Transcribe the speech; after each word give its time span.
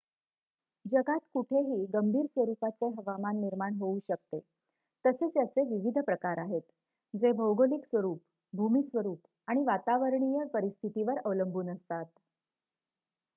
जगात 0.85 1.19
कुठेही 1.33 1.85
गंभीर 1.93 2.25
स्वरूपाचे 2.27 2.85
हवामान 2.91 3.39
निर्माण 3.41 3.75
होऊ 3.79 3.99
शकते 4.01 4.39
तसेच 5.05 5.37
याचे 5.37 5.63
विविध 5.67 5.99
प्रकार 6.05 6.37
आहेत 6.39 6.61
जे 7.13 7.31
भौगोलिक 7.35 7.85
स्वरूप 7.85 8.21
भूमिस्वरूप 8.53 9.27
आणि 9.47 9.63
वातावरणीय 9.65 10.43
परिस्थितीवर 10.53 11.19
अवलंबून 11.25 11.69
असतात 11.69 12.05